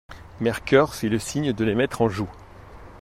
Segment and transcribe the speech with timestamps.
[0.39, 2.27] Mercœur fit le signe de les mettre en joue.